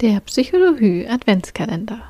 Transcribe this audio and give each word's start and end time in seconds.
Der 0.00 0.20
Psychologie 0.20 1.08
Adventskalender. 1.08 2.00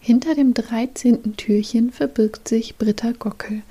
Hinter 0.00 0.34
dem 0.34 0.52
13. 0.52 1.36
Türchen 1.36 1.92
verbirgt 1.92 2.48
sich 2.48 2.74
Britta 2.76 3.12
Gockel. 3.12 3.62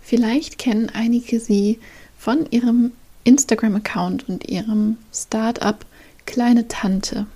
Vielleicht 0.00 0.56
kennen 0.56 0.92
einige 0.94 1.40
sie 1.40 1.80
von 2.16 2.46
ihrem 2.48 2.92
Instagram-Account 3.24 4.28
und 4.28 4.48
ihrem 4.48 4.98
Start-up 5.12 5.84
Kleine 6.26 6.68
Tante. 6.68 7.26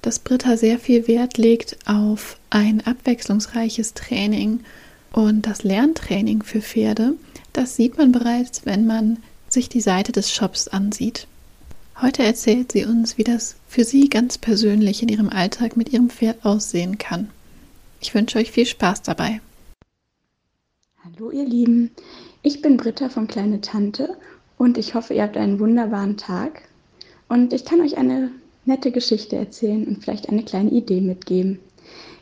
Dass 0.00 0.20
Britta 0.20 0.56
sehr 0.56 0.78
viel 0.78 1.08
Wert 1.08 1.38
legt 1.38 1.76
auf 1.86 2.38
ein 2.50 2.86
abwechslungsreiches 2.86 3.94
Training 3.94 4.60
und 5.10 5.44
das 5.44 5.64
Lerntraining 5.64 6.44
für 6.44 6.62
Pferde, 6.62 7.14
das 7.52 7.74
sieht 7.74 7.98
man 7.98 8.12
bereits, 8.12 8.64
wenn 8.64 8.86
man 8.86 9.16
sich 9.48 9.68
die 9.68 9.80
Seite 9.80 10.12
des 10.12 10.30
Shops 10.32 10.68
ansieht. 10.68 11.26
Heute 12.00 12.22
erzählt 12.22 12.72
sie 12.72 12.84
uns, 12.84 13.18
wie 13.18 13.24
das 13.24 13.56
für 13.68 13.84
sie 13.84 14.08
ganz 14.08 14.38
persönlich 14.38 15.02
in 15.02 15.08
ihrem 15.08 15.28
Alltag 15.28 15.76
mit 15.76 15.92
ihrem 15.92 16.10
Pferd 16.10 16.44
aussehen 16.44 16.98
kann. 16.98 17.30
Ich 18.00 18.14
wünsche 18.14 18.38
euch 18.38 18.50
viel 18.50 18.66
Spaß 18.66 19.02
dabei. 19.02 19.40
Hallo 21.04 21.30
ihr 21.30 21.44
Lieben, 21.44 21.90
ich 22.42 22.62
bin 22.62 22.76
Britta 22.76 23.08
von 23.08 23.28
Kleine 23.28 23.60
Tante 23.60 24.16
und 24.58 24.78
ich 24.78 24.94
hoffe, 24.94 25.14
ihr 25.14 25.22
habt 25.22 25.36
einen 25.36 25.60
wunderbaren 25.60 26.16
Tag. 26.16 26.62
Und 27.28 27.52
ich 27.52 27.64
kann 27.64 27.80
euch 27.80 27.96
eine 27.98 28.30
nette 28.64 28.90
Geschichte 28.90 29.36
erzählen 29.36 29.86
und 29.86 30.02
vielleicht 30.02 30.28
eine 30.28 30.44
kleine 30.44 30.70
Idee 30.70 31.00
mitgeben. 31.00 31.60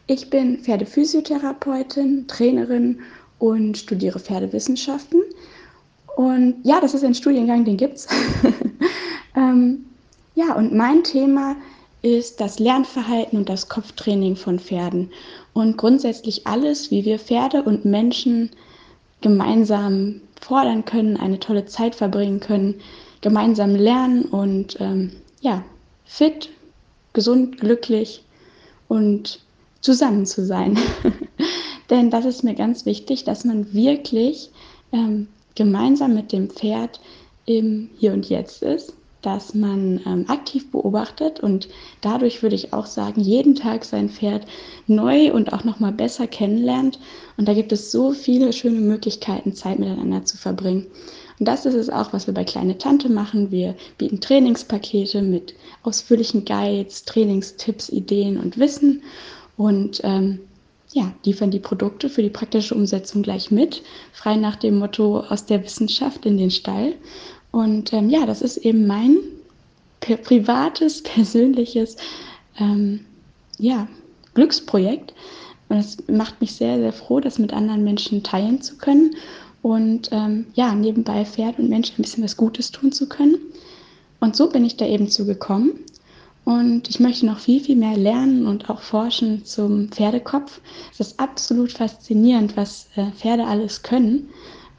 Ich 0.06 0.30
bin 0.30 0.58
Pferdephysiotherapeutin, 0.58 2.26
Trainerin 2.26 3.00
und 3.38 3.78
studiere 3.78 4.18
Pferdewissenschaften. 4.18 5.22
Und 6.16 6.56
ja, 6.64 6.80
das 6.80 6.94
ist 6.94 7.04
ein 7.04 7.14
Studiengang, 7.14 7.64
den 7.64 7.76
gibt's. 7.76 8.08
Ähm, 9.40 9.86
ja, 10.34 10.54
und 10.54 10.74
mein 10.74 11.02
Thema 11.02 11.56
ist 12.02 12.40
das 12.40 12.58
Lernverhalten 12.58 13.38
und 13.38 13.48
das 13.48 13.68
Kopftraining 13.68 14.36
von 14.36 14.58
Pferden 14.58 15.10
und 15.54 15.76
grundsätzlich 15.76 16.46
alles, 16.46 16.90
wie 16.90 17.04
wir 17.04 17.18
Pferde 17.18 17.62
und 17.62 17.84
Menschen 17.84 18.50
gemeinsam 19.22 20.20
fordern 20.40 20.84
können, 20.84 21.16
eine 21.16 21.38
tolle 21.38 21.66
Zeit 21.66 21.94
verbringen 21.94 22.40
können, 22.40 22.80
gemeinsam 23.20 23.74
lernen 23.74 24.24
und 24.24 24.78
ähm, 24.80 25.12
ja, 25.40 25.62
fit, 26.04 26.50
gesund, 27.12 27.58
glücklich 27.58 28.22
und 28.88 29.40
zusammen 29.80 30.26
zu 30.26 30.44
sein. 30.44 30.78
Denn 31.90 32.10
das 32.10 32.24
ist 32.24 32.44
mir 32.44 32.54
ganz 32.54 32.86
wichtig, 32.86 33.24
dass 33.24 33.44
man 33.44 33.72
wirklich 33.74 34.50
ähm, 34.92 35.28
gemeinsam 35.54 36.14
mit 36.14 36.32
dem 36.32 36.48
Pferd 36.48 37.00
im 37.46 37.90
Hier 37.98 38.12
und 38.12 38.28
Jetzt 38.28 38.62
ist 38.62 38.94
dass 39.22 39.54
man 39.54 40.00
ähm, 40.06 40.24
aktiv 40.28 40.70
beobachtet 40.70 41.40
und 41.40 41.68
dadurch 42.00 42.42
würde 42.42 42.56
ich 42.56 42.72
auch 42.72 42.86
sagen, 42.86 43.20
jeden 43.20 43.54
Tag 43.54 43.84
sein 43.84 44.08
Pferd 44.08 44.46
neu 44.86 45.32
und 45.32 45.52
auch 45.52 45.64
nochmal 45.64 45.92
besser 45.92 46.26
kennenlernt. 46.26 46.98
Und 47.36 47.48
da 47.48 47.54
gibt 47.54 47.72
es 47.72 47.90
so 47.90 48.12
viele 48.12 48.52
schöne 48.52 48.80
Möglichkeiten, 48.80 49.54
Zeit 49.54 49.78
miteinander 49.78 50.24
zu 50.24 50.36
verbringen. 50.36 50.86
Und 51.38 51.46
das 51.46 51.64
ist 51.64 51.74
es 51.74 51.88
auch, 51.88 52.12
was 52.12 52.26
wir 52.26 52.34
bei 52.34 52.44
Kleine 52.44 52.76
Tante 52.76 53.08
machen. 53.08 53.50
Wir 53.50 53.74
bieten 53.96 54.20
Trainingspakete 54.20 55.22
mit 55.22 55.54
ausführlichen 55.82 56.44
Guides, 56.44 57.04
Trainingstipps, 57.04 57.88
Ideen 57.88 58.38
und 58.38 58.58
Wissen 58.58 59.02
und 59.56 60.00
ähm, 60.04 60.40
ja, 60.92 61.12
liefern 61.24 61.50
die 61.50 61.60
Produkte 61.60 62.08
für 62.08 62.22
die 62.22 62.30
praktische 62.30 62.74
Umsetzung 62.74 63.22
gleich 63.22 63.50
mit, 63.50 63.82
frei 64.12 64.36
nach 64.36 64.56
dem 64.56 64.78
Motto 64.78 65.20
aus 65.20 65.46
der 65.46 65.62
Wissenschaft 65.62 66.26
in 66.26 66.36
den 66.36 66.50
Stall. 66.50 66.94
Und 67.52 67.92
ähm, 67.92 68.10
ja, 68.10 68.26
das 68.26 68.42
ist 68.42 68.58
eben 68.58 68.86
mein 68.86 69.18
privates, 70.00 71.02
persönliches 71.02 71.96
ähm, 72.58 73.00
ja, 73.58 73.88
Glücksprojekt. 74.34 75.14
Und 75.68 75.78
es 75.78 75.98
macht 76.08 76.40
mich 76.40 76.54
sehr, 76.54 76.78
sehr 76.78 76.92
froh, 76.92 77.20
das 77.20 77.38
mit 77.38 77.52
anderen 77.52 77.84
Menschen 77.84 78.22
teilen 78.22 78.60
zu 78.60 78.76
können 78.76 79.14
und 79.62 80.08
ähm, 80.10 80.46
ja, 80.54 80.74
nebenbei 80.74 81.24
Pferd 81.24 81.58
und 81.58 81.68
Menschen 81.68 81.96
ein 81.98 82.02
bisschen 82.02 82.24
was 82.24 82.36
Gutes 82.36 82.70
tun 82.70 82.92
zu 82.92 83.08
können. 83.08 83.36
Und 84.18 84.36
so 84.36 84.48
bin 84.48 84.64
ich 84.64 84.76
da 84.76 84.86
eben 84.86 85.08
zugekommen. 85.08 85.72
Und 86.44 86.88
ich 86.88 86.98
möchte 86.98 87.26
noch 87.26 87.38
viel, 87.38 87.60
viel 87.60 87.76
mehr 87.76 87.96
lernen 87.96 88.46
und 88.46 88.70
auch 88.70 88.80
forschen 88.80 89.44
zum 89.44 89.88
Pferdekopf. 89.88 90.60
Es 90.92 91.00
ist 91.00 91.20
absolut 91.20 91.72
faszinierend, 91.72 92.56
was 92.56 92.88
äh, 92.96 93.10
Pferde 93.12 93.46
alles 93.46 93.82
können 93.82 94.28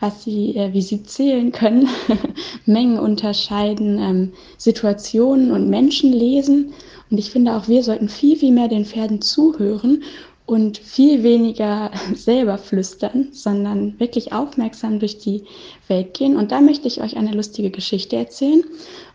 was 0.01 0.23
sie, 0.23 0.55
äh, 0.57 0.73
wie 0.73 0.81
sie 0.81 1.03
zählen 1.03 1.51
können, 1.51 1.87
Mengen 2.65 2.99
unterscheiden, 2.99 3.99
ähm, 3.99 4.33
Situationen 4.57 5.51
und 5.51 5.69
Menschen 5.69 6.11
lesen. 6.11 6.73
Und 7.09 7.17
ich 7.17 7.29
finde 7.29 7.55
auch, 7.55 7.67
wir 7.67 7.83
sollten 7.83 8.09
viel, 8.09 8.35
viel 8.35 8.51
mehr 8.51 8.67
den 8.67 8.85
Pferden 8.85 9.21
zuhören 9.21 10.03
und 10.47 10.79
viel 10.79 11.23
weniger 11.23 11.91
selber 12.15 12.57
flüstern, 12.57 13.29
sondern 13.31 13.99
wirklich 13.99 14.33
aufmerksam 14.33 14.99
durch 14.99 15.19
die 15.19 15.43
Welt 15.87 16.15
gehen. 16.15 16.35
Und 16.35 16.51
da 16.51 16.61
möchte 16.61 16.87
ich 16.87 17.01
euch 17.01 17.15
eine 17.15 17.33
lustige 17.33 17.69
Geschichte 17.69 18.15
erzählen. 18.15 18.63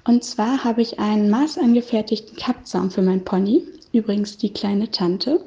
Und 0.04 0.22
zwar 0.22 0.62
habe 0.62 0.82
ich 0.82 1.00
einen 1.00 1.30
maßangefertigten 1.30 2.36
Kappzaum 2.36 2.92
für 2.92 3.02
mein 3.02 3.24
Pony. 3.24 3.62
Übrigens 3.92 4.36
die 4.36 4.52
kleine 4.52 4.90
Tante, 4.90 5.40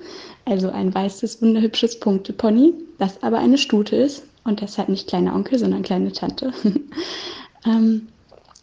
also 0.43 0.69
ein 0.69 0.93
weißes, 0.93 1.41
wunderhübsches 1.41 1.99
Punktepony, 1.99 2.73
das 2.97 3.21
aber 3.23 3.37
eine 3.37 3.57
Stute 3.57 3.95
ist 3.95 4.23
und 4.49 4.61
deshalb 4.61 4.89
nicht 4.89 5.07
kleiner 5.07 5.35
Onkel, 5.35 5.57
sondern 5.57 5.83
kleine 5.83 6.11
Tante. 6.11 6.51
ähm, 7.65 8.07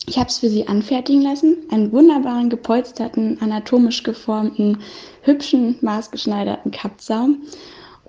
ich 0.06 0.18
habe 0.18 0.28
es 0.28 0.38
für 0.38 0.48
sie 0.48 0.68
anfertigen 0.68 1.22
lassen, 1.22 1.56
einen 1.70 1.90
wunderbaren, 1.90 2.48
gepolsterten, 2.48 3.40
anatomisch 3.40 4.02
geformten, 4.02 4.78
hübschen, 5.22 5.76
maßgeschneiderten 5.80 6.70
Kappsaum. 6.70 7.42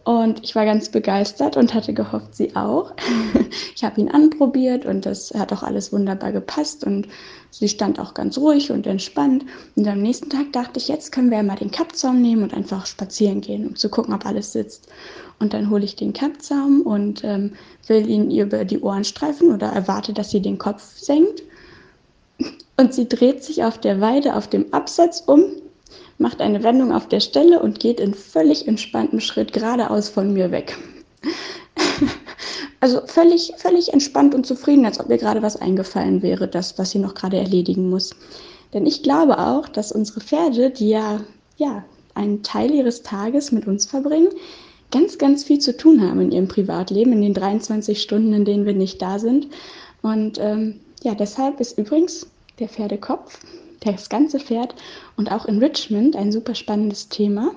Und 0.08 0.42
ich 0.42 0.56
war 0.56 0.64
ganz 0.64 0.88
begeistert 0.88 1.58
und 1.58 1.74
hatte 1.74 1.94
gehofft, 1.94 2.34
sie 2.34 2.56
auch. 2.56 2.94
ich 3.76 3.84
habe 3.84 4.00
ihn 4.00 4.10
anprobiert 4.10 4.86
und 4.86 5.06
das 5.06 5.34
hat 5.34 5.52
auch 5.52 5.64
alles 5.64 5.92
wunderbar 5.92 6.32
gepasst 6.32 6.86
und 6.86 7.10
sie 7.52 7.68
stand 7.68 8.00
auch 8.00 8.14
ganz 8.14 8.38
ruhig 8.38 8.72
und 8.72 8.88
entspannt. 8.88 9.44
Und 9.76 9.86
am 9.86 10.02
nächsten 10.02 10.30
Tag 10.30 10.54
dachte 10.54 10.80
ich, 10.80 10.88
jetzt 10.88 11.12
können 11.12 11.30
wir 11.30 11.44
mal 11.44 11.58
den 11.58 11.72
Kappzaum 11.72 12.22
nehmen 12.22 12.44
und 12.44 12.54
einfach 12.54 12.86
spazieren 12.86 13.42
gehen, 13.42 13.68
um 13.68 13.76
zu 13.76 13.90
gucken, 13.90 14.14
ob 14.14 14.26
alles 14.26 14.54
sitzt. 14.54 14.88
Und 15.40 15.54
dann 15.54 15.70
hole 15.70 15.84
ich 15.84 15.98
den 15.98 16.14
Kappzaum 16.14 16.84
und 16.84 17.26
ähm, 17.26 17.56
will 17.88 18.10
ihn 18.10 18.32
über 18.32 18.64
die 18.64 18.80
Ohren 18.80 19.04
streifen 19.04 19.54
oder 19.54 19.68
erwarte, 19.68 20.14
dass 20.14 20.32
sie 20.32 20.42
den 20.42 20.58
Kopf 20.58 20.98
senkt. 20.98 21.44
Und 22.78 22.94
sie 22.94 23.10
dreht 23.10 23.44
sich 23.44 23.66
auf 23.66 23.78
der 23.78 24.00
Weide 24.00 24.38
auf 24.38 24.48
dem 24.48 24.74
Absatz 24.74 25.22
um 25.28 25.48
macht 26.18 26.42
eine 26.42 26.64
Wendung 26.64 26.92
auf 26.92 27.08
der 27.08 27.20
Stelle 27.20 27.62
und 27.62 27.80
geht 27.80 28.00
in 28.00 28.14
völlig 28.14 28.68
entspanntem 28.68 29.20
Schritt 29.20 29.54
geradeaus 29.54 30.10
von 30.10 30.34
mir 30.34 30.52
weg. 30.52 30.78
also 32.80 33.02
völlig, 33.06 33.54
völlig 33.58 33.94
entspannt 33.94 34.34
und 34.34 34.46
zufrieden, 34.46 34.86
als 34.86 35.00
ob 35.00 35.10
ihr 35.10 35.18
gerade 35.18 35.42
was 35.42 35.58
eingefallen 35.58 36.22
wäre, 36.22 36.48
das, 36.48 36.78
was 36.80 36.92
sie 36.92 37.00
noch 37.00 37.14
gerade 37.14 37.38
erledigen 37.38 37.90
muss. 37.90 38.12
Denn 38.74 38.86
ich 38.86 39.04
glaube 39.04 39.40
auch, 39.40 39.68
dass 39.68 39.92
unsere 39.92 40.22
Pferde, 40.22 40.70
die 40.72 40.90
ja, 40.90 41.22
ja 41.58 41.86
einen 42.16 42.44
Teil 42.44 42.72
ihres 42.72 43.04
Tages 43.04 43.52
mit 43.52 43.68
uns 43.68 43.86
verbringen, 43.86 44.30
ganz, 44.92 45.18
ganz 45.18 45.44
viel 45.44 45.60
zu 45.60 45.76
tun 45.76 46.02
haben 46.02 46.22
in 46.22 46.32
ihrem 46.32 46.48
Privatleben, 46.48 47.14
in 47.14 47.22
den 47.22 47.34
23 47.34 48.02
Stunden, 48.02 48.34
in 48.34 48.46
denen 48.46 48.66
wir 48.66 48.74
nicht 48.74 49.02
da 49.02 49.20
sind. 49.20 49.48
Und 50.02 50.40
ähm, 50.40 50.80
ja, 51.04 51.16
deshalb 51.16 51.60
ist 51.60 51.78
übrigens 51.78 52.28
der 52.60 52.70
Pferdekopf 52.70 53.40
das 53.82 54.10
ganze 54.10 54.40
Pferd 54.40 54.76
und 55.16 55.32
auch 55.32 55.46
Enrichment, 55.46 56.16
ein 56.16 56.32
super 56.32 56.56
spannendes 56.56 57.10
Thema, 57.10 57.52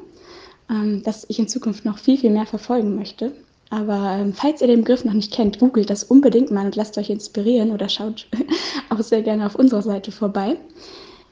ähm, 0.68 1.02
das 1.04 1.26
ich 1.28 1.38
in 1.38 1.48
Zukunft 1.48 1.84
noch 1.84 1.98
viel, 1.98 2.18
viel 2.18 2.30
mehr 2.30 2.46
verfolgen 2.46 2.94
möchte. 2.94 3.32
Aber 3.70 4.16
ähm, 4.18 4.32
falls 4.32 4.60
ihr 4.60 4.66
den 4.66 4.80
Begriff 4.80 5.04
noch 5.04 5.12
nicht 5.12 5.32
kennt, 5.32 5.60
googelt 5.60 5.90
das 5.90 6.02
unbedingt 6.02 6.50
mal 6.50 6.66
und 6.66 6.76
lasst 6.76 6.98
euch 6.98 7.08
inspirieren 7.08 7.70
oder 7.70 7.88
schaut 7.88 8.26
auch 8.90 9.00
sehr 9.00 9.22
gerne 9.22 9.46
auf 9.46 9.54
unserer 9.54 9.82
Seite 9.82 10.10
vorbei. 10.10 10.56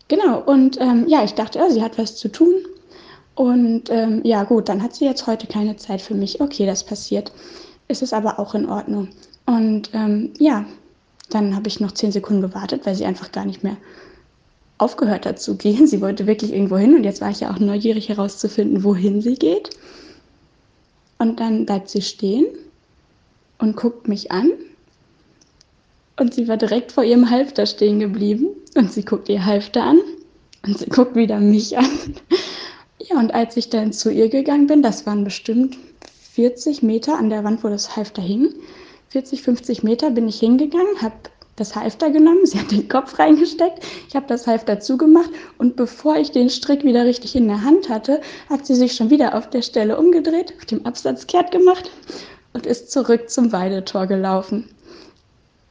Genau, 0.06 0.40
und 0.40 0.80
ähm, 0.80 1.04
ja, 1.08 1.24
ich 1.24 1.34
dachte, 1.34 1.58
oh, 1.60 1.70
sie 1.70 1.82
hat 1.82 1.98
was 1.98 2.16
zu 2.16 2.28
tun. 2.28 2.54
Und 3.34 3.90
ähm, 3.90 4.22
ja, 4.24 4.44
gut, 4.44 4.68
dann 4.68 4.82
hat 4.82 4.94
sie 4.94 5.04
jetzt 5.04 5.26
heute 5.26 5.46
keine 5.46 5.76
Zeit 5.76 6.00
für 6.00 6.14
mich. 6.14 6.40
Okay, 6.40 6.64
das 6.66 6.84
passiert. 6.84 7.32
Es 7.86 8.02
ist 8.02 8.12
aber 8.12 8.38
auch 8.38 8.54
in 8.54 8.68
Ordnung. 8.68 9.08
Und 9.46 9.90
ähm, 9.92 10.32
ja, 10.38 10.64
dann 11.30 11.54
habe 11.54 11.68
ich 11.68 11.80
noch 11.80 11.92
zehn 11.92 12.12
Sekunden 12.12 12.42
gewartet, 12.42 12.86
weil 12.86 12.94
sie 12.94 13.04
einfach 13.04 13.32
gar 13.32 13.44
nicht 13.44 13.62
mehr 13.62 13.76
aufgehört 14.78 15.26
hat 15.26 15.40
zu 15.40 15.56
gehen. 15.56 15.86
Sie 15.86 16.00
wollte 16.00 16.26
wirklich 16.26 16.52
irgendwo 16.52 16.76
hin 16.78 16.94
und 16.94 17.04
jetzt 17.04 17.20
war 17.20 17.30
ich 17.30 17.40
ja 17.40 17.52
auch 17.52 17.58
neugierig 17.58 18.08
herauszufinden, 18.08 18.84
wohin 18.84 19.20
sie 19.20 19.34
geht. 19.34 19.70
Und 21.18 21.40
dann 21.40 21.66
bleibt 21.66 21.90
sie 21.90 22.02
stehen 22.02 22.46
und 23.58 23.76
guckt 23.76 24.08
mich 24.08 24.30
an. 24.30 24.52
Und 26.18 26.34
sie 26.34 26.48
war 26.48 26.56
direkt 26.56 26.92
vor 26.92 27.04
ihrem 27.04 27.30
Halfter 27.30 27.66
stehen 27.66 28.00
geblieben. 28.00 28.48
Und 28.74 28.92
sie 28.92 29.04
guckt 29.04 29.28
ihr 29.28 29.44
Halfter 29.44 29.82
an. 29.82 29.98
Und 30.64 30.78
sie 30.78 30.86
guckt 30.86 31.14
wieder 31.14 31.38
mich 31.40 31.76
an. 31.76 31.88
Ja, 33.00 33.16
und 33.18 33.32
als 33.32 33.56
ich 33.56 33.70
dann 33.70 33.92
zu 33.92 34.10
ihr 34.10 34.28
gegangen 34.28 34.66
bin, 34.66 34.82
das 34.82 35.06
waren 35.06 35.22
bestimmt 35.22 35.78
40 36.32 36.82
Meter 36.82 37.16
an 37.16 37.30
der 37.30 37.44
Wand, 37.44 37.62
wo 37.62 37.68
das 37.68 37.96
Halfter 37.96 38.20
hing. 38.20 38.52
40, 39.10 39.42
50 39.42 39.82
Meter 39.82 40.10
bin 40.10 40.28
ich 40.28 40.40
hingegangen, 40.40 41.00
habe 41.00 41.14
das 41.58 41.76
Halfter 41.76 42.10
genommen, 42.10 42.44
sie 42.44 42.58
hat 42.58 42.70
den 42.70 42.88
Kopf 42.88 43.18
reingesteckt, 43.18 43.84
ich 44.08 44.14
habe 44.16 44.26
das 44.26 44.46
Halfter 44.46 44.80
zugemacht 44.80 45.30
und 45.58 45.76
bevor 45.76 46.16
ich 46.16 46.30
den 46.30 46.50
Strick 46.50 46.84
wieder 46.84 47.04
richtig 47.04 47.36
in 47.36 47.48
der 47.48 47.62
Hand 47.62 47.88
hatte, 47.88 48.20
hat 48.48 48.66
sie 48.66 48.74
sich 48.74 48.94
schon 48.94 49.10
wieder 49.10 49.34
auf 49.34 49.50
der 49.50 49.62
Stelle 49.62 49.98
umgedreht, 49.98 50.54
auf 50.58 50.66
dem 50.66 50.86
Absatz 50.86 51.26
kehrt 51.26 51.50
gemacht 51.50 51.90
und 52.52 52.66
ist 52.66 52.90
zurück 52.90 53.30
zum 53.30 53.52
Weidetor 53.52 54.06
gelaufen. 54.06 54.68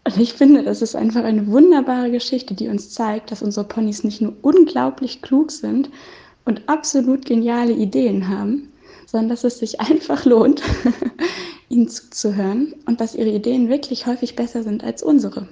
Und 0.06 0.18
ich 0.18 0.34
finde, 0.34 0.64
das 0.64 0.82
ist 0.82 0.96
einfach 0.96 1.26
eine 1.26 1.48
wunderbare 1.48 2.10
Geschichte, 2.12 2.54
die 2.54 2.70
uns 2.70 2.92
zeigt, 2.92 3.30
dass 3.30 3.42
unsere 3.42 3.68
Ponys 3.68 4.06
nicht 4.06 4.22
nur 4.22 4.34
unglaublich 4.42 5.22
klug 5.22 5.52
sind 5.52 5.90
und 6.46 6.70
absolut 6.70 7.26
geniale 7.26 7.74
Ideen 7.74 8.30
haben, 8.30 8.72
sondern 9.06 9.30
dass 9.30 9.44
es 9.44 9.60
sich 9.60 9.82
einfach 9.82 10.24
lohnt, 10.24 10.62
ihnen 11.70 11.90
zuzuhören 11.90 12.74
und 12.86 13.02
dass 13.02 13.16
ihre 13.16 13.32
Ideen 13.32 13.68
wirklich 13.68 14.06
häufig 14.06 14.38
besser 14.38 14.64
sind 14.64 14.82
als 14.84 15.04
unsere. 15.04 15.48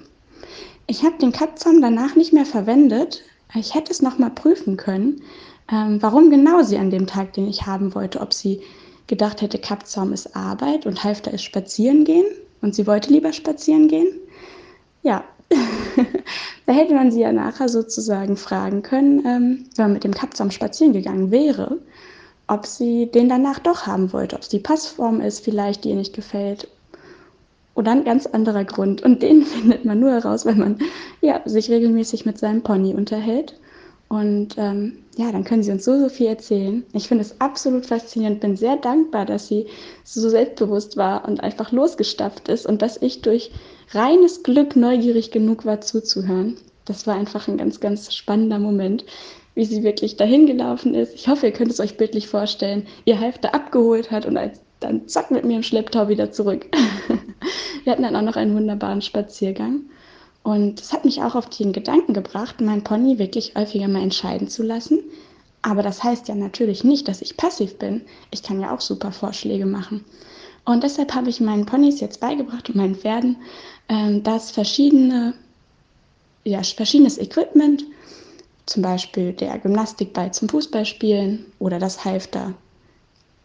Ich 0.86 1.02
habe 1.02 1.18
den 1.18 1.32
Kappzaum 1.32 1.80
danach 1.82 2.14
nicht 2.14 2.32
mehr 2.32 2.46
verwendet. 2.46 3.22
Ich 3.54 3.74
hätte 3.74 3.90
es 3.90 4.02
nochmal 4.02 4.30
prüfen 4.30 4.76
können, 4.76 5.22
ähm, 5.70 6.00
warum 6.00 6.30
genau 6.30 6.62
sie 6.62 6.78
an 6.78 6.90
dem 6.90 7.06
Tag, 7.06 7.32
den 7.32 7.48
ich 7.48 7.66
haben 7.66 7.94
wollte, 7.94 8.20
ob 8.20 8.32
sie 8.32 8.60
gedacht 9.06 9.42
hätte, 9.42 9.58
Kappzaum 9.58 10.12
ist 10.12 10.36
Arbeit 10.36 10.86
und 10.86 11.02
Halfter 11.02 11.32
ist 11.32 11.42
spazieren 11.42 12.04
gehen 12.04 12.26
und 12.60 12.74
sie 12.74 12.86
wollte 12.86 13.12
lieber 13.12 13.32
spazieren 13.32 13.88
gehen. 13.88 14.08
Ja, 15.02 15.24
da 16.66 16.72
hätte 16.72 16.94
man 16.94 17.10
sie 17.10 17.20
ja 17.20 17.32
nachher 17.32 17.68
sozusagen 17.68 18.36
fragen 18.36 18.82
können, 18.82 19.24
ähm, 19.26 19.64
wenn 19.76 19.86
man 19.86 19.92
mit 19.94 20.04
dem 20.04 20.14
Kappzaum 20.14 20.50
spazieren 20.50 20.92
gegangen 20.92 21.30
wäre, 21.30 21.78
ob 22.48 22.66
sie 22.66 23.06
den 23.06 23.28
danach 23.28 23.58
doch 23.58 23.86
haben 23.86 24.12
wollte, 24.12 24.36
ob 24.36 24.42
es 24.42 24.48
die 24.48 24.58
Passform 24.58 25.20
ist 25.20 25.40
vielleicht, 25.40 25.84
die 25.84 25.90
ihr 25.90 25.96
nicht 25.96 26.14
gefällt 26.14 26.68
oder 27.76 27.92
ein 27.92 28.04
ganz 28.04 28.26
anderer 28.26 28.64
Grund. 28.64 29.02
Und 29.02 29.22
den 29.22 29.42
findet 29.44 29.84
man 29.84 30.00
nur 30.00 30.10
heraus, 30.10 30.44
wenn 30.44 30.58
man 30.58 30.78
ja, 31.20 31.40
sich 31.44 31.70
regelmäßig 31.70 32.26
mit 32.26 32.38
seinem 32.38 32.62
Pony 32.62 32.94
unterhält. 32.94 33.54
Und 34.08 34.54
ähm, 34.56 34.98
ja, 35.16 35.32
dann 35.32 35.44
können 35.44 35.62
sie 35.62 35.72
uns 35.72 35.84
so, 35.84 35.98
so 35.98 36.08
viel 36.08 36.26
erzählen. 36.26 36.84
Ich 36.92 37.08
finde 37.08 37.22
es 37.22 37.40
absolut 37.40 37.86
faszinierend, 37.86 38.40
bin 38.40 38.56
sehr 38.56 38.76
dankbar, 38.76 39.24
dass 39.26 39.48
sie 39.48 39.66
so 40.04 40.28
selbstbewusst 40.28 40.96
war 40.96 41.26
und 41.26 41.40
einfach 41.40 41.72
losgestapft 41.72 42.48
ist 42.48 42.66
und 42.66 42.82
dass 42.82 43.00
ich 43.02 43.22
durch 43.22 43.50
reines 43.90 44.42
Glück 44.42 44.76
neugierig 44.76 45.32
genug 45.32 45.66
war 45.66 45.80
zuzuhören. 45.80 46.56
Das 46.84 47.06
war 47.08 47.16
einfach 47.16 47.48
ein 47.48 47.56
ganz, 47.58 47.80
ganz 47.80 48.14
spannender 48.14 48.60
Moment, 48.60 49.04
wie 49.54 49.64
sie 49.64 49.82
wirklich 49.82 50.16
dahin 50.16 50.46
gelaufen 50.46 50.94
ist. 50.94 51.14
Ich 51.14 51.26
hoffe, 51.26 51.46
ihr 51.46 51.52
könnt 51.52 51.72
es 51.72 51.80
euch 51.80 51.96
bildlich 51.96 52.28
vorstellen, 52.28 52.86
ihr 53.06 53.18
Halfter 53.18 53.54
abgeholt 53.54 54.12
hat 54.12 54.24
und 54.24 54.36
als 54.36 54.60
dann 54.78 55.08
zack 55.08 55.30
mit 55.30 55.44
mir 55.44 55.56
im 55.56 55.62
Schlepptau 55.62 56.08
wieder 56.08 56.30
zurück. 56.30 56.66
Wir 57.84 57.92
hatten 57.92 58.02
dann 58.02 58.16
auch 58.16 58.22
noch 58.22 58.36
einen 58.36 58.54
wunderbaren 58.54 59.02
Spaziergang. 59.02 59.82
Und 60.42 60.80
es 60.80 60.92
hat 60.92 61.04
mich 61.04 61.22
auch 61.22 61.34
auf 61.34 61.48
den 61.50 61.72
Gedanken 61.72 62.14
gebracht, 62.14 62.60
meinen 62.60 62.84
Pony 62.84 63.18
wirklich 63.18 63.54
häufiger 63.56 63.88
mal 63.88 64.02
entscheiden 64.02 64.48
zu 64.48 64.62
lassen. 64.62 65.00
Aber 65.62 65.82
das 65.82 66.04
heißt 66.04 66.28
ja 66.28 66.36
natürlich 66.36 66.84
nicht, 66.84 67.08
dass 67.08 67.22
ich 67.22 67.36
passiv 67.36 67.78
bin. 67.78 68.02
Ich 68.30 68.44
kann 68.44 68.60
ja 68.60 68.72
auch 68.72 68.80
super 68.80 69.10
Vorschläge 69.10 69.66
machen. 69.66 70.04
Und 70.64 70.84
deshalb 70.84 71.14
habe 71.14 71.30
ich 71.30 71.40
meinen 71.40 71.66
Ponys 71.66 72.00
jetzt 72.00 72.20
beigebracht 72.20 72.68
und 72.68 72.76
meinen 72.76 72.94
Pferden, 72.94 73.36
ähm, 73.88 74.22
dass 74.22 74.50
verschiedene, 74.50 75.34
ja, 76.44 76.62
verschiedenes 76.62 77.18
Equipment, 77.18 77.84
zum 78.66 78.82
Beispiel 78.82 79.32
der 79.32 79.58
Gymnastikball 79.58 80.32
zum 80.32 80.48
Fußballspielen 80.48 81.46
oder 81.58 81.78
das 81.78 82.04
Halfter 82.04 82.54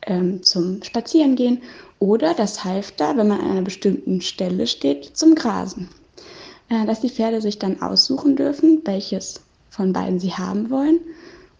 ähm, 0.06 0.44
zum 0.44 0.84
Spazierengehen 0.84 1.62
oder 2.00 2.34
das 2.34 2.64
Halfter, 2.64 3.16
wenn 3.18 3.28
man 3.28 3.42
an 3.42 3.52
einer 3.52 3.62
bestimmten 3.62 4.22
Stelle 4.22 4.68
steht, 4.68 5.16
zum 5.18 5.36
Grasen. 5.36 5.90
Äh, 6.72 6.86
dass 6.86 7.02
die 7.02 7.10
Pferde 7.10 7.42
sich 7.42 7.60
dann 7.60 7.82
aussuchen 7.82 8.36
dürfen, 8.36 8.82
welches 8.86 9.42
von 9.70 9.92
beiden 9.94 10.20
sie 10.20 10.34
haben 10.34 10.70
wollen 10.70 11.00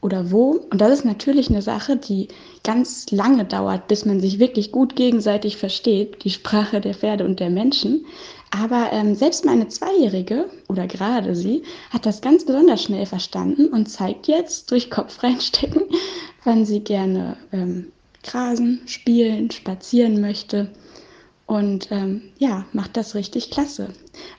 oder 0.02 0.32
wo. 0.32 0.66
Und 0.70 0.80
das 0.80 0.92
ist 1.00 1.06
natürlich 1.06 1.50
eine 1.50 1.62
Sache, 1.62 1.98
die 1.98 2.30
ganz 2.64 3.12
lange 3.12 3.46
dauert, 3.46 3.88
bis 3.88 4.06
man 4.06 4.20
sich 4.20 4.40
wirklich 4.40 4.72
gut 4.72 4.96
gegenseitig 4.96 5.58
versteht, 5.58 6.24
die 6.24 6.30
Sprache 6.30 6.80
der 6.80 6.94
Pferde 6.94 7.26
und 7.26 7.40
der 7.40 7.50
Menschen. 7.50 8.06
Aber 8.52 8.90
ähm, 8.92 9.16
selbst 9.16 9.46
meine 9.46 9.68
Zweijährige 9.68 10.50
oder 10.68 10.88
gerade 10.88 11.36
sie 11.36 11.64
hat 11.90 12.06
das 12.06 12.22
ganz 12.22 12.46
besonders 12.46 12.84
schnell 12.84 13.06
verstanden 13.06 13.68
und 13.68 13.88
zeigt 13.88 14.28
jetzt 14.28 14.72
durch 14.72 14.90
Kopf 14.90 15.24
reinstecken, 15.24 15.84
wann 16.44 16.66
sie 16.66 16.82
gerne 16.82 17.38
ähm, 17.52 17.92
grasen, 18.24 18.82
spielen, 18.86 19.52
spazieren 19.52 20.22
möchte. 20.22 20.70
Und 21.46 21.92
ähm, 21.92 22.22
ja, 22.38 22.66
macht 22.72 22.96
das 22.96 23.14
richtig 23.14 23.52
klasse. 23.52 23.90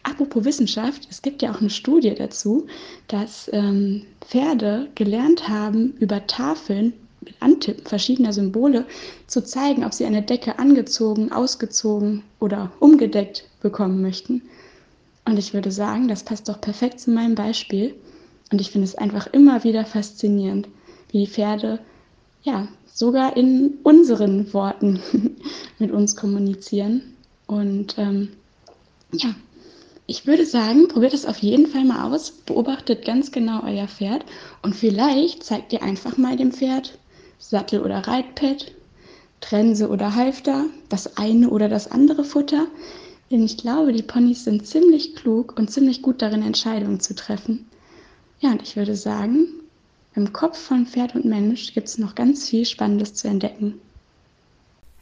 Apropos 0.02 0.44
Wissenschaft, 0.44 1.06
es 1.10 1.20
gibt 1.20 1.42
ja 1.42 1.52
auch 1.52 1.60
eine 1.60 1.68
Studie 1.68 2.14
dazu, 2.14 2.66
dass 3.08 3.50
ähm, 3.52 4.04
Pferde 4.22 4.88
gelernt 4.94 5.48
haben, 5.48 5.94
über 6.00 6.26
Tafeln 6.26 6.94
mit 7.20 7.34
Antippen 7.40 7.84
verschiedener 7.86 8.32
Symbole 8.32 8.86
zu 9.26 9.44
zeigen, 9.44 9.84
ob 9.84 9.92
sie 9.92 10.06
eine 10.06 10.22
Decke 10.22 10.58
angezogen, 10.58 11.32
ausgezogen 11.32 12.22
oder 12.40 12.72
umgedeckt 12.80 13.48
bekommen 13.60 14.00
möchten. 14.00 14.42
Und 15.24 15.38
ich 15.38 15.54
würde 15.54 15.70
sagen, 15.70 16.08
das 16.08 16.24
passt 16.24 16.48
doch 16.48 16.60
perfekt 16.60 16.98
zu 16.98 17.10
meinem 17.10 17.34
Beispiel. 17.34 17.94
Und 18.50 18.60
ich 18.60 18.70
finde 18.70 18.86
es 18.86 18.94
einfach 18.94 19.26
immer 19.28 19.64
wieder 19.64 19.84
faszinierend, 19.84 20.68
wie 21.10 21.26
die 21.26 21.30
Pferde 21.30 21.78
ja 22.42 22.68
sogar 22.92 23.36
in 23.36 23.78
unseren 23.82 24.52
Worten 24.52 25.00
mit 25.78 25.90
uns 25.90 26.16
kommunizieren. 26.16 27.14
Und 27.46 27.96
ähm, 27.98 28.28
ja, 29.12 29.34
ich 30.06 30.26
würde 30.26 30.46
sagen, 30.46 30.88
probiert 30.88 31.14
es 31.14 31.26
auf 31.26 31.38
jeden 31.38 31.66
Fall 31.66 31.84
mal 31.84 32.12
aus, 32.12 32.30
beobachtet 32.30 33.04
ganz 33.04 33.32
genau 33.32 33.62
euer 33.64 33.88
Pferd 33.88 34.24
und 34.62 34.74
vielleicht 34.74 35.42
zeigt 35.44 35.72
ihr 35.72 35.82
einfach 35.82 36.16
mal 36.16 36.36
dem 36.36 36.52
Pferd 36.52 36.98
Sattel 37.38 37.80
oder 37.80 37.98
Reitpad, 38.06 38.72
Trense 39.40 39.88
oder 39.88 40.14
Halfter, 40.14 40.66
das 40.88 41.16
eine 41.16 41.50
oder 41.50 41.68
das 41.68 41.90
andere 41.90 42.24
Futter. 42.24 42.66
Denn 43.30 43.44
ich 43.44 43.56
glaube, 43.56 43.92
die 43.92 44.02
Ponys 44.02 44.44
sind 44.44 44.66
ziemlich 44.66 45.16
klug 45.16 45.58
und 45.58 45.70
ziemlich 45.70 46.02
gut 46.02 46.22
darin, 46.22 46.42
Entscheidungen 46.42 47.00
zu 47.00 47.14
treffen. 47.14 47.66
Ja, 48.40 48.52
und 48.52 48.62
ich 48.62 48.76
würde 48.76 48.94
sagen, 48.94 49.48
im 50.14 50.32
Kopf 50.32 50.58
von 50.58 50.86
Pferd 50.86 51.14
und 51.14 51.24
Mensch 51.24 51.72
gibt 51.72 51.88
es 51.88 51.98
noch 51.98 52.14
ganz 52.14 52.48
viel 52.48 52.64
Spannendes 52.64 53.14
zu 53.14 53.28
entdecken. 53.28 53.80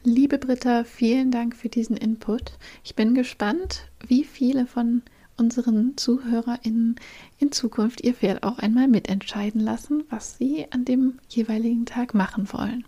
Liebe 0.02 0.38
Britta, 0.38 0.84
vielen 0.84 1.30
Dank 1.30 1.54
für 1.54 1.68
diesen 1.68 1.96
Input. 1.96 2.52
Ich 2.84 2.94
bin 2.94 3.14
gespannt, 3.14 3.84
wie 4.06 4.24
viele 4.24 4.66
von 4.66 5.02
unseren 5.36 5.96
ZuhörerInnen 5.96 6.96
in 7.38 7.52
Zukunft 7.52 8.02
ihr 8.02 8.14
Pferd 8.14 8.42
auch 8.42 8.58
einmal 8.58 8.88
mitentscheiden 8.88 9.60
lassen, 9.60 10.04
was 10.08 10.38
sie 10.38 10.66
an 10.70 10.84
dem 10.84 11.18
jeweiligen 11.28 11.86
Tag 11.86 12.14
machen 12.14 12.50
wollen. 12.52 12.84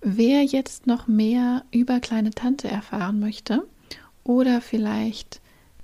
Wer 0.00 0.42
jetzt 0.44 0.86
noch 0.86 1.06
mehr 1.06 1.64
über 1.70 2.00
kleine 2.00 2.30
Tante 2.30 2.68
erfahren 2.68 3.20
möchte 3.20 3.66
oder 4.24 4.60
vielleicht 4.60 5.40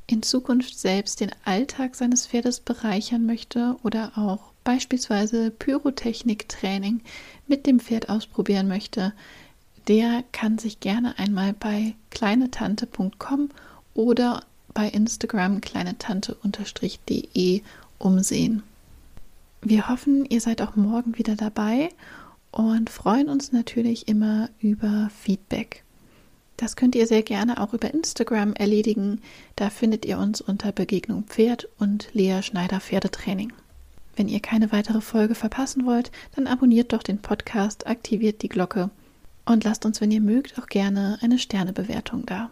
in 0.06 0.22
Zukunft 0.22 0.78
selbst 0.78 1.20
den 1.20 1.30
Alltag 1.44 1.94
seines 1.94 2.26
Pferdes 2.26 2.60
bereichern 2.60 3.26
möchte 3.26 3.76
oder 3.82 4.12
auch 4.16 4.52
beispielsweise 4.68 5.50
Pyrotechnik-Training 5.50 7.00
mit 7.46 7.66
dem 7.66 7.80
Pferd 7.80 8.10
ausprobieren 8.10 8.68
möchte, 8.68 9.14
der 9.86 10.24
kann 10.30 10.58
sich 10.58 10.80
gerne 10.80 11.18
einmal 11.18 11.54
bei 11.54 11.94
kleinetante.com 12.10 13.48
oder 13.94 14.44
bei 14.74 14.90
Instagram 14.90 15.62
kleinetante-de 15.62 17.62
umsehen. 17.96 18.62
Wir 19.62 19.88
hoffen, 19.88 20.26
ihr 20.26 20.42
seid 20.42 20.60
auch 20.60 20.76
morgen 20.76 21.16
wieder 21.16 21.34
dabei 21.34 21.88
und 22.50 22.90
freuen 22.90 23.30
uns 23.30 23.52
natürlich 23.52 24.06
immer 24.06 24.50
über 24.60 25.08
Feedback. 25.18 25.82
Das 26.58 26.76
könnt 26.76 26.94
ihr 26.94 27.06
sehr 27.06 27.22
gerne 27.22 27.62
auch 27.62 27.72
über 27.72 27.94
Instagram 27.94 28.52
erledigen. 28.52 29.22
Da 29.56 29.70
findet 29.70 30.04
ihr 30.04 30.18
uns 30.18 30.42
unter 30.42 30.72
Begegnung 30.72 31.24
Pferd 31.24 31.70
und 31.78 32.10
Lea 32.12 32.42
Schneider 32.42 32.80
Pferdetraining. 32.80 33.54
Wenn 34.18 34.28
ihr 34.28 34.40
keine 34.40 34.72
weitere 34.72 35.00
Folge 35.00 35.36
verpassen 35.36 35.86
wollt, 35.86 36.10
dann 36.34 36.48
abonniert 36.48 36.92
doch 36.92 37.04
den 37.04 37.22
Podcast, 37.22 37.86
aktiviert 37.86 38.42
die 38.42 38.48
Glocke 38.48 38.90
und 39.44 39.62
lasst 39.62 39.86
uns, 39.86 40.00
wenn 40.00 40.10
ihr 40.10 40.20
mögt, 40.20 40.58
auch 40.58 40.66
gerne 40.66 41.18
eine 41.22 41.38
Sternebewertung 41.38 42.26
da. 42.26 42.50